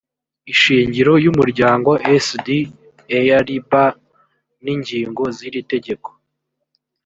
[0.53, 1.91] ishingiro y umuryango
[2.25, 2.47] s d
[3.17, 3.83] airiba
[4.63, 6.09] n ingingo z iri tegeko